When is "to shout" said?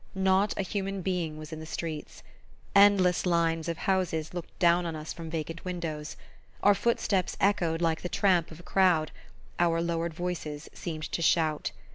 11.11-11.71